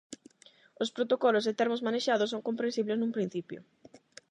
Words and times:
Os 0.83 0.93
protocolos 0.95 1.45
e 1.47 1.57
termos 1.59 1.83
manexados 1.87 2.31
son 2.33 2.45
comprensibles 2.47 2.97
nun 2.99 3.15
principio. 3.17 3.59